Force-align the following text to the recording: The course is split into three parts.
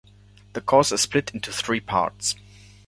The 0.53 0.61
course 0.61 0.91
is 0.91 1.01
split 1.01 1.29
into 1.35 1.51
three 1.51 1.79
parts. 1.79 2.35